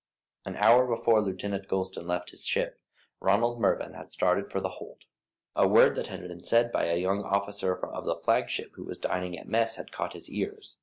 [0.45, 2.73] An hour before Lieutenant Gulston left his ship,
[3.19, 5.03] Ronald Mervyn had started for The Hold.
[5.55, 8.97] A word that had been said by a young officer of the flagship who was
[8.97, 10.77] dining at mess had caught his ears.